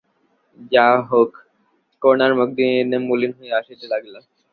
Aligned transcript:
যাহা 0.71 0.97
হউক, 1.09 1.31
করুণার 2.01 2.31
মুখ 2.37 2.49
দিনে 2.57 2.73
দিনে 2.79 2.97
মলিন 3.07 3.31
হইয়া 3.37 3.55
আসিতে 3.59 3.85
লাগিল। 3.91 4.15